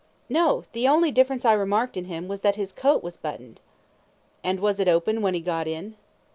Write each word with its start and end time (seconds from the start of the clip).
A. 0.01 0.33
No; 0.33 0.63
the 0.71 0.87
only 0.87 1.11
difference 1.11 1.45
I 1.45 1.53
remarked 1.53 1.95
in 1.95 2.05
him 2.05 2.27
was 2.27 2.41
that 2.41 2.55
his 2.55 2.71
coat 2.71 3.03
was 3.03 3.17
buttoned. 3.17 3.57
Q. 3.57 3.63
And 4.49 4.59
was 4.59 4.79
it 4.79 4.87
open 4.87 5.21
when 5.21 5.35
he 5.35 5.41
got 5.41 5.67
in? 5.67 5.95